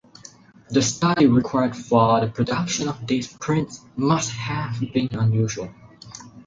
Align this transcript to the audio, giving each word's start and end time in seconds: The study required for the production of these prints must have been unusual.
The 0.71 0.81
study 0.81 1.27
required 1.27 1.77
for 1.77 2.21
the 2.21 2.27
production 2.27 2.87
of 2.87 3.05
these 3.05 3.31
prints 3.33 3.85
must 3.95 4.31
have 4.31 4.79
been 4.91 5.09
unusual. 5.11 5.69